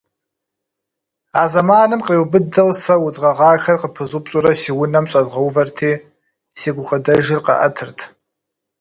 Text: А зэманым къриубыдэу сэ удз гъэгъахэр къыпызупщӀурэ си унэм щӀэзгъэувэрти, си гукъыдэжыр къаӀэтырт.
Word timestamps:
А 1.41 1.43
зэманым 1.53 2.01
къриубыдэу 2.05 2.69
сэ 2.83 2.95
удз 3.05 3.17
гъэгъахэр 3.21 3.79
къыпызупщӀурэ 3.81 4.51
си 4.61 4.71
унэм 4.81 5.05
щӀэзгъэувэрти, 5.11 5.91
си 6.59 6.69
гукъыдэжыр 6.75 7.39
къаӀэтырт. 7.45 7.99